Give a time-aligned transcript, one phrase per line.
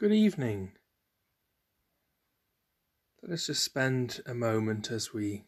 [0.00, 0.74] Good evening.
[3.20, 5.46] Let us just spend a moment as we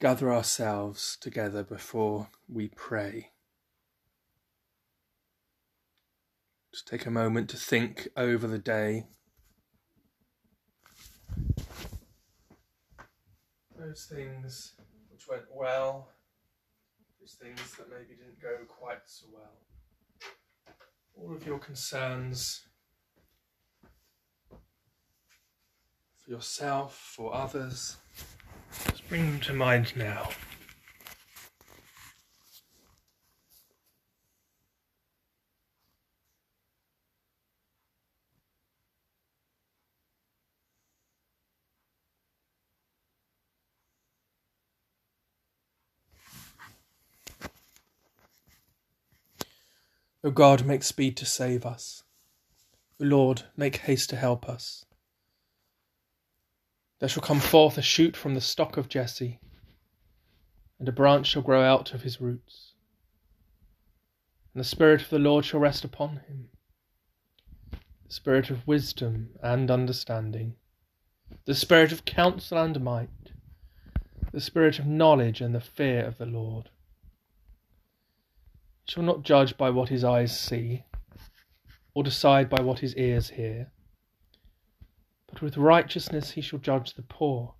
[0.00, 3.32] gather ourselves together before we pray.
[6.72, 9.08] Just take a moment to think over the day.
[13.76, 14.74] Those things
[15.10, 16.10] which went well,
[17.20, 19.58] those things that maybe didn't go quite so well.
[21.16, 22.62] All of your concerns
[26.24, 27.96] for yourself, for others.
[28.88, 30.28] Just bring them to mind now.
[50.22, 52.02] O God, make speed to save us.
[53.00, 54.84] O Lord, make haste to help us.
[57.00, 59.40] There shall come forth a shoot from the stock of Jesse,
[60.78, 62.74] and a branch shall grow out of his roots.
[64.52, 66.50] And the Spirit of the Lord shall rest upon him
[67.72, 70.56] the Spirit of wisdom and understanding,
[71.46, 73.32] the Spirit of counsel and might,
[74.32, 76.68] the Spirit of knowledge and the fear of the Lord.
[78.84, 80.84] He shall not judge by what his eyes see,
[81.94, 83.72] or decide by what his ears hear
[85.30, 87.54] but with righteousness he shall judge the poor,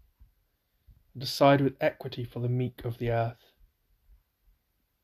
[1.14, 3.52] and decide with equity for the meek of the earth.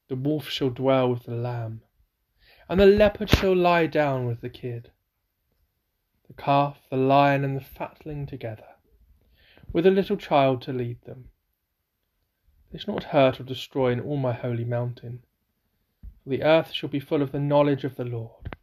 [0.08, 1.83] The wolf shall dwell with the lamb,
[2.69, 4.91] and the leopard shall lie down with the kid.
[6.28, 8.67] The calf, the lion, and the fatling together,
[9.73, 11.30] with a little child to lead them.
[12.73, 15.25] They shall not hurt or destroy in all my holy mountain,
[16.23, 18.56] for the earth shall be full of the knowledge of the Lord,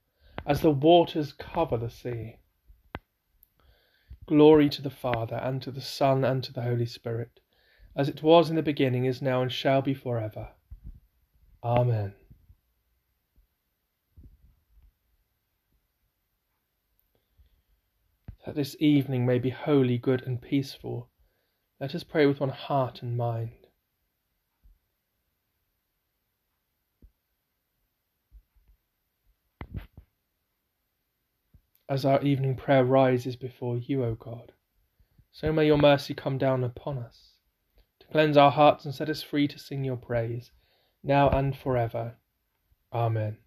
[0.46, 2.38] as the waters cover the sea.
[4.26, 7.42] Glory to the Father, and to the Son, and to the Holy Spirit,
[7.96, 10.50] as it was in the beginning, is now, and shall be for ever.
[11.64, 12.14] Amen.
[18.46, 21.10] That this evening may be holy, good, and peaceful,
[21.80, 23.63] let us pray with one heart and mind.
[31.94, 34.52] As our evening prayer rises before you, O God.
[35.32, 37.34] So may your mercy come down upon us,
[38.00, 40.50] to cleanse our hearts and set us free to sing your praise,
[41.04, 42.16] now and forever.
[42.92, 43.38] Amen.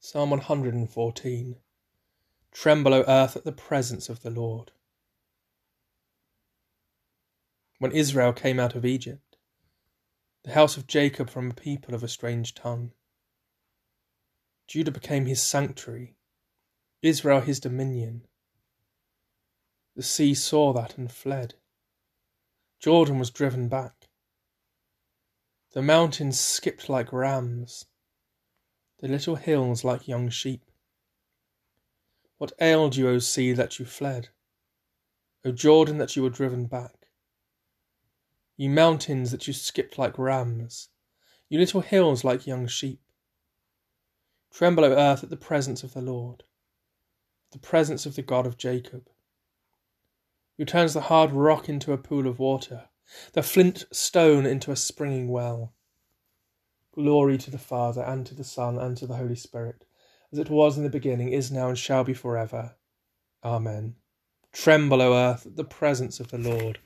[0.00, 1.56] Psalm 114
[2.50, 4.72] Tremble, O earth, at the presence of the Lord
[7.78, 9.36] when Israel came out of Egypt,
[10.44, 12.92] the house of Jacob from a people of a strange tongue.
[14.66, 16.16] Judah became his sanctuary,
[17.02, 18.26] Israel his dominion.
[19.94, 21.54] The sea saw that and fled.
[22.78, 24.08] Jordan was driven back.
[25.72, 27.86] The mountains skipped like rams,
[29.00, 30.70] the little hills like young sheep.
[32.38, 34.28] What ailed you, O sea, that you fled?
[35.44, 37.05] O Jordan, that you were driven back?
[38.56, 40.88] You mountains that you skipped like rams,
[41.48, 43.00] you little hills like young sheep.
[44.50, 46.44] Tremble, O earth, at the presence of the Lord,
[47.52, 49.10] the presence of the God of Jacob,
[50.56, 52.88] who turns the hard rock into a pool of water,
[53.34, 55.74] the flint stone into a springing well.
[56.94, 59.84] Glory to the Father, and to the Son, and to the Holy Spirit,
[60.32, 62.74] as it was in the beginning, is now, and shall be for ever.
[63.44, 63.96] Amen.
[64.50, 66.78] Tremble, O earth, at the presence of the Lord.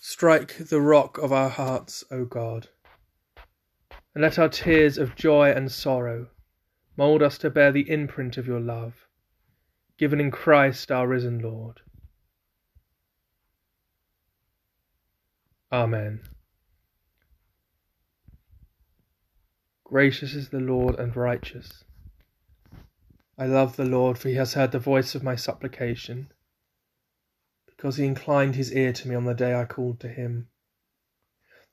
[0.00, 2.68] Strike the rock of our hearts, O God,
[4.14, 6.28] and let our tears of joy and sorrow
[6.96, 9.08] mould us to bear the imprint of your love,
[9.98, 11.80] given in Christ our risen Lord.
[15.72, 16.20] Amen.
[19.84, 21.84] Gracious is the Lord and righteous.
[23.36, 26.30] I love the Lord, for he has heard the voice of my supplication
[27.84, 30.48] because he inclined his ear to me on the day I called to him.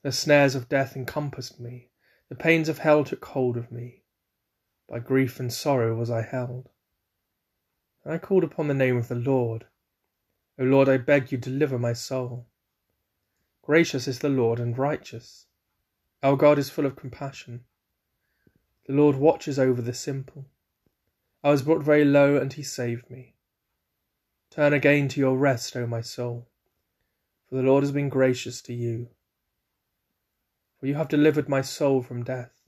[0.02, 1.88] The snares of death encompassed me,
[2.28, 4.02] the pains of hell took hold of me.
[4.86, 6.68] By grief and sorrow was I held.
[8.04, 9.64] And I called upon the name of the Lord.
[10.58, 12.46] O Lord, I beg you, deliver my soul.
[13.62, 15.46] Gracious is the Lord and righteous.
[16.22, 17.64] Our God is full of compassion.
[18.86, 20.44] The Lord watches over the simple.
[21.42, 23.32] I was brought very low, and he saved me.
[24.54, 26.46] Turn again to your rest, O my soul,
[27.48, 29.08] for the Lord has been gracious to you.
[30.78, 32.60] For you have delivered my soul from death,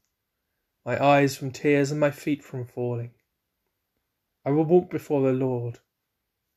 [0.86, 3.10] my eyes from tears, and my feet from falling.
[4.46, 5.81] I will walk before the Lord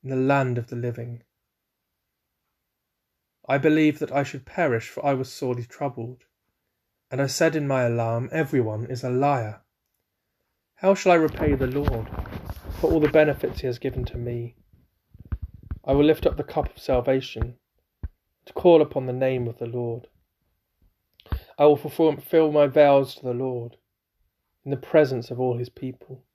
[0.01, 1.23] in the land of the living.
[3.49, 6.23] I believed that I should perish, for I was sorely troubled.
[7.11, 9.59] And I said in my alarm, Every one is a liar.
[10.75, 12.07] How shall I repay the Lord
[12.79, 14.55] for all the benefits he has given to me?
[15.87, 17.55] I will lift up the cup of salvation
[18.45, 20.07] to call upon the name of the Lord.
[21.57, 23.77] I will fulfill my vows to the Lord
[24.65, 26.25] in the presence of all his people.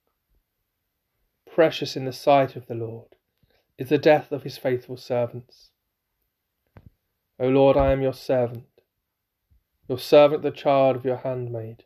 [1.55, 3.15] Precious in the sight of the Lord
[3.77, 5.69] is the death of his faithful servants.
[7.39, 8.65] O Lord, I am your servant,
[9.87, 11.85] your servant, the child of your handmaid.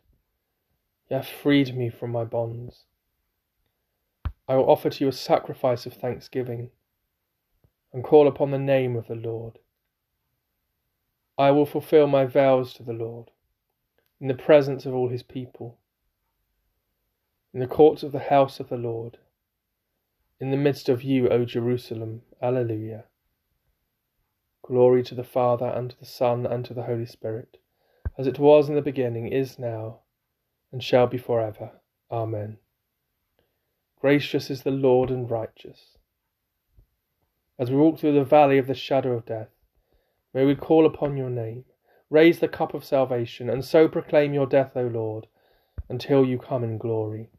[1.10, 2.84] You have freed me from my bonds.
[4.46, 6.70] I will offer to you a sacrifice of thanksgiving
[7.96, 9.58] and call upon the name of the Lord.
[11.38, 13.30] I will fulfill my vows to the Lord
[14.20, 15.78] in the presence of all his people,
[17.54, 19.16] in the courts of the house of the Lord
[20.38, 22.20] in the midst of you, O Jerusalem.
[22.42, 23.04] Alleluia.
[24.60, 27.56] Glory to the Father, and to the Son, and to the Holy Spirit,
[28.18, 30.00] as it was in the beginning, is now,
[30.70, 31.80] and shall be for ever.
[32.10, 32.58] Amen.
[33.98, 35.95] Gracious is the Lord and righteous.
[37.58, 39.48] As we walk through the valley of the shadow of death,
[40.34, 41.64] may we call upon your name,
[42.10, 45.26] raise the cup of salvation, and so proclaim your death, O Lord,
[45.88, 47.30] until you come in glory.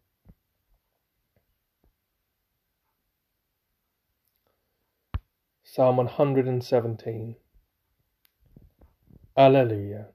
[5.64, 7.36] Psalm 117.
[9.38, 10.08] Alleluia.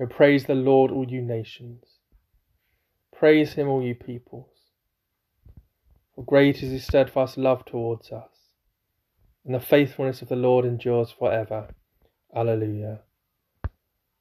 [0.00, 2.00] O praise the Lord, all you nations.
[3.14, 4.55] Praise him, all you peoples.
[6.16, 8.50] For great is his steadfast love towards us,
[9.44, 11.68] and the faithfulness of the Lord endures for ever.
[12.34, 13.02] Alleluia.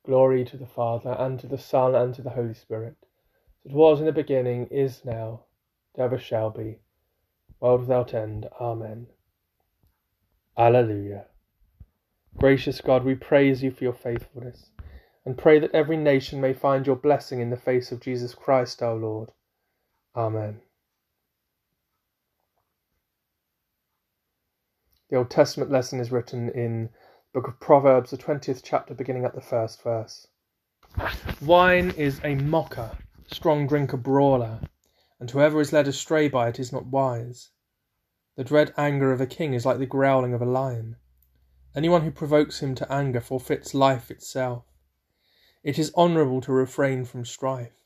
[0.06, 2.98] Glory to the Father, and to the Son, and to the Holy Spirit,
[3.66, 5.46] as it was in the beginning, is now,
[5.98, 6.80] ever shall be
[7.62, 8.48] world without end.
[8.60, 9.08] Amen.
[10.58, 11.28] Alleluia.
[12.38, 14.70] Gracious God, we praise you for your faithfulness,
[15.26, 18.84] and pray that every nation may find your blessing in the face of Jesus Christ
[18.84, 19.32] our Lord.
[20.14, 20.62] Amen.
[25.10, 26.90] The Old Testament lesson is written in
[27.34, 30.28] the book of Proverbs, the 20th chapter, beginning at the first verse.
[31.42, 32.98] Wine is a mocker,
[33.28, 34.62] strong drink a brawler
[35.20, 37.50] and whoever is led astray by it is not wise.
[38.36, 40.98] The dread anger of a king is like the growling of a lion.
[41.76, 44.66] Anyone who provokes him to anger forfeits life itself.
[45.64, 47.86] It is honourable to refrain from strife,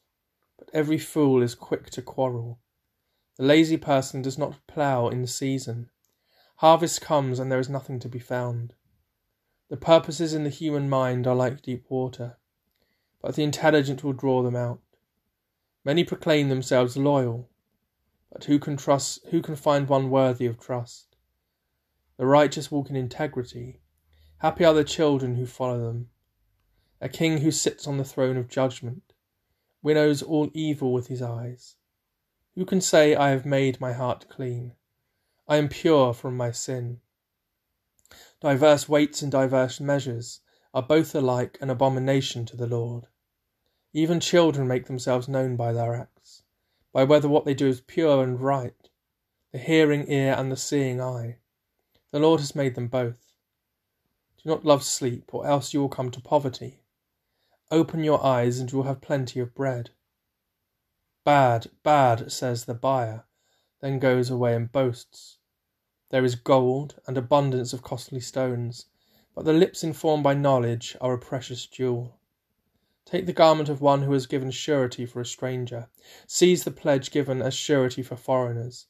[0.57, 2.59] but every fool is quick to quarrel.
[3.37, 5.89] The lazy person does not plough in season.
[6.59, 8.73] Harvest comes and there is nothing to be found.
[9.69, 12.37] The purposes in the human mind are like deep water,
[13.21, 14.81] but the intelligent will draw them out.
[15.85, 17.49] Many proclaim themselves loyal,
[18.29, 21.15] but who can trust who can find one worthy of trust?
[22.17, 23.79] The righteous walk in integrity.
[24.39, 26.09] Happy are the children who follow them.
[26.99, 29.13] A king who sits on the throne of judgment
[29.81, 31.77] winnows all evil with his eyes.
[32.55, 34.73] Who can say, I have made my heart clean?
[35.49, 37.01] I am pure from my sin.
[38.39, 40.41] Diverse weights and diverse measures
[40.75, 43.07] are both alike an abomination to the Lord.
[43.91, 46.43] Even children make themselves known by their acts,
[46.93, 48.91] by whether what they do is pure and right,
[49.51, 51.39] the hearing ear and the seeing eye.
[52.11, 53.33] The Lord has made them both.
[54.37, 56.83] Do not love sleep, or else you will come to poverty.
[57.71, 59.89] Open your eyes, and you will have plenty of bread.
[61.23, 63.25] Bad, bad, says the buyer,
[63.81, 65.37] then goes away and boasts.
[66.09, 68.87] There is gold and abundance of costly stones,
[69.35, 72.19] but the lips informed by knowledge are a precious jewel.
[73.05, 75.87] Take the garment of one who has given surety for a stranger.
[76.27, 78.87] Seize the pledge given as surety for foreigners.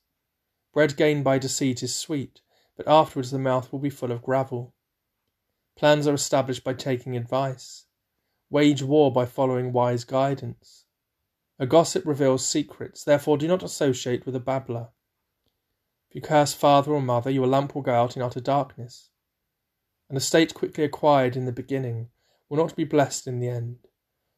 [0.74, 2.42] Bread gained by deceit is sweet,
[2.78, 4.74] but afterwards the mouth will be full of gravel.
[5.76, 7.86] Plans are established by taking advice.
[8.50, 10.86] Wage war by following wise guidance.
[11.58, 14.90] A gossip reveals secrets, therefore do not associate with a babbler.
[16.10, 19.10] If you curse father or mother, your lamp will go out in utter darkness.
[20.10, 22.10] An estate quickly acquired in the beginning
[22.50, 23.78] will not be blessed in the end.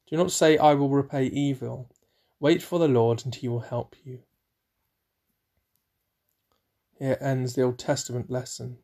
[0.07, 1.89] Do not say, I will repay evil.
[2.41, 4.19] Wait for the Lord, and he will help you.
[6.99, 8.79] Here ends the Old Testament lesson.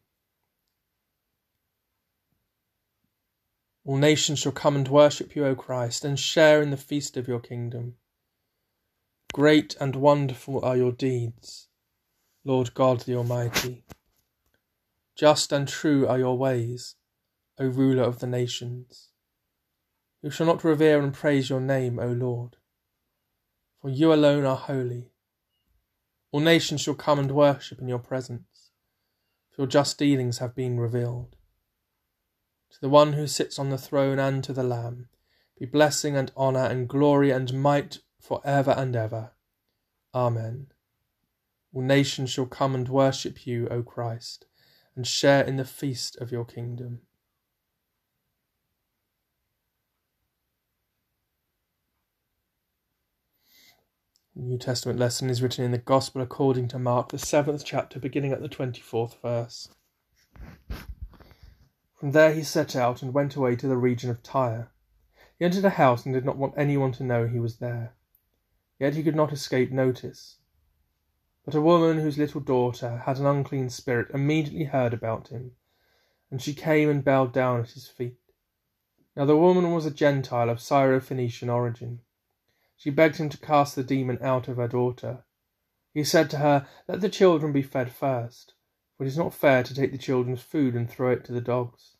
[3.83, 7.27] All nations shall come and worship you, O Christ, and share in the feast of
[7.27, 7.95] your kingdom.
[9.33, 11.67] Great and wonderful are your deeds.
[12.47, 13.83] Lord God the Almighty.
[15.17, 16.95] Just and true are your ways,
[17.59, 19.09] O ruler of the nations.
[20.21, 22.55] Who shall not revere and praise your name, O Lord?
[23.81, 25.11] For you alone are holy.
[26.31, 28.71] All nations shall come and worship in your presence,
[29.51, 31.35] for your just dealings have been revealed.
[32.71, 35.09] To the one who sits on the throne and to the Lamb
[35.59, 39.31] be blessing and honour and glory and might for ever and ever.
[40.15, 40.67] Amen.
[41.73, 44.45] All nations shall come and worship you, O Christ,
[44.95, 47.01] and share in the feast of your kingdom.
[54.35, 57.99] The New Testament lesson is written in the Gospel according to Mark, the seventh chapter,
[57.99, 59.69] beginning at the twenty fourth verse.
[61.99, 64.69] From there he set out and went away to the region of Tyre.
[65.39, 67.93] He entered a house and did not want anyone to know he was there.
[68.79, 70.37] Yet he could not escape notice.
[71.47, 75.55] But a woman whose little daughter had an unclean spirit immediately heard about him,
[76.29, 78.19] and she came and bowed down at his feet.
[79.15, 82.01] Now the woman was a Gentile of Syro-Phoenician origin.
[82.75, 85.23] She begged him to cast the demon out of her daughter.
[85.93, 88.53] He said to her, Let the children be fed first,
[88.97, 91.39] for it is not fair to take the children's food and throw it to the
[91.39, 91.95] dogs.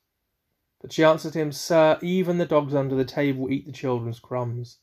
[0.82, 4.80] But she answered him, Sir, even the dogs under the table eat the children's crumbs.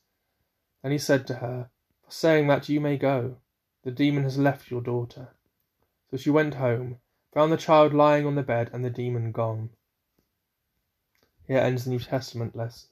[0.81, 1.69] Then he said to her,
[2.03, 3.37] For saying that you may go,
[3.85, 5.29] the demon has left your daughter.
[6.09, 6.97] So she went home,
[7.31, 9.69] found the child lying on the bed, and the demon gone.
[11.47, 12.89] Here ends the New Testament lesson.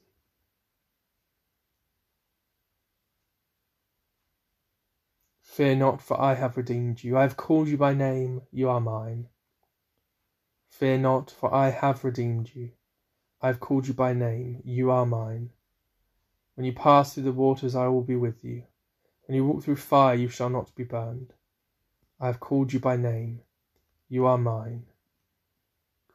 [5.42, 7.18] Fear not, for I have redeemed you.
[7.18, 9.30] I have called you by name, you are mine.
[10.70, 12.72] Fear not, for I have redeemed you.
[13.42, 15.50] I have called you by name, you are mine.
[16.54, 18.64] When you pass through the waters, I will be with you.
[19.26, 21.34] When you walk through fire, you shall not be burned.
[22.20, 23.42] I have called you by name,
[24.10, 24.86] you are mine.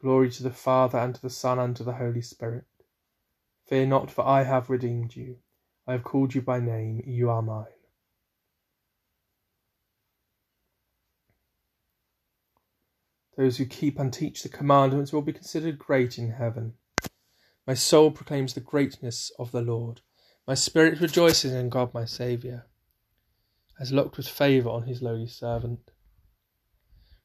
[0.00, 2.64] Glory to the Father, and to the Son, and to the Holy Spirit.
[3.66, 5.38] Fear not, for I have redeemed you.
[5.86, 7.66] I have called you by name, you are mine.
[13.36, 16.74] Those who keep and teach the commandments will be considered great in heaven.
[17.66, 20.00] My soul proclaims the greatness of the Lord.
[20.46, 22.66] My spirit rejoices in God my Saviour,
[23.78, 25.90] has looked with favour on his lowly servant.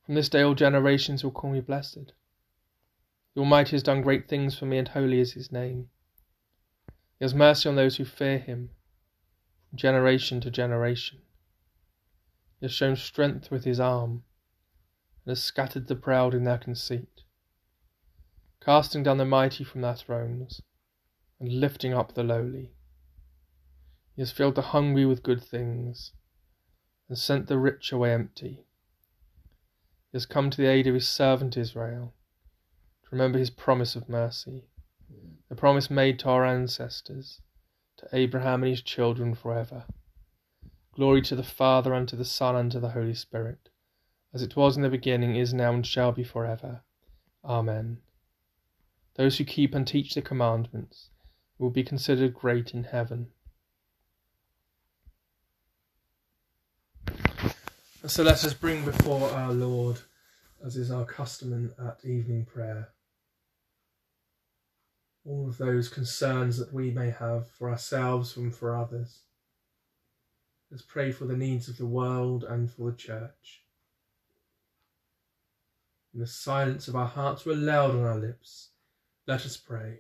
[0.06, 2.14] From this day all generations will call me blessed.
[3.34, 5.90] The Almighty has done great things for me, and holy is his name.
[7.18, 8.70] He has mercy on those who fear him,
[9.70, 11.22] from generation to generation.
[12.60, 14.24] He has shown strength with his arm
[15.26, 17.24] and has scattered the proud in their conceit,
[18.62, 20.62] casting down the mighty from their thrones,
[21.40, 22.74] and lifting up the lowly.
[24.16, 26.12] He has filled the hungry with good things,
[27.14, 28.66] and sent the rich away empty.
[30.12, 32.16] He has come to the aid of his servant Israel,
[33.04, 34.64] to remember his promise of mercy,
[35.48, 37.40] the promise made to our ancestors,
[37.98, 39.84] to Abraham and his children forever.
[40.96, 43.70] Glory to the Father, and to the Son, and to the Holy Spirit
[44.34, 46.82] as it was in the beginning, is now, and shall be for ever.
[47.46, 48.00] Amen.
[49.18, 51.12] Those who keep and teach the commandments
[51.60, 53.28] will be considered great in heaven.
[58.06, 59.98] So let us bring before our Lord,
[60.66, 62.90] as is our custom at evening prayer,
[65.26, 69.22] all of those concerns that we may have for ourselves and for others.
[70.70, 73.64] Let's pray for the needs of the world and for the church.
[76.14, 78.72] In the silence of our hearts were loud on our lips.
[79.28, 80.00] Let us pray.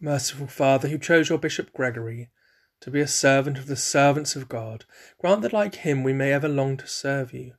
[0.00, 2.30] Merciful Father, who chose your Bishop Gregory
[2.80, 4.84] to be a servant of the servants of God,
[5.18, 7.54] grant that like him we may ever long to serve you,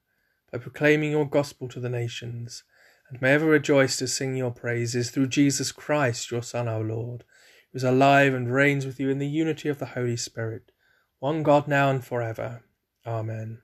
[0.52, 2.63] by proclaiming your gospel to the nations,
[3.10, 7.25] and may ever rejoice to sing your praises through Jesus Christ, your Son, our Lord,
[7.71, 10.71] who is alive and reigns with you in the unity of the Holy Spirit,
[11.19, 12.63] one God now and for ever.
[13.06, 13.60] Amen.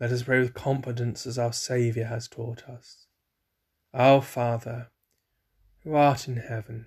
[0.00, 3.06] Let us pray with confidence as our Saviour has taught us.
[3.94, 4.88] Our Father,
[5.84, 6.86] who art in heaven,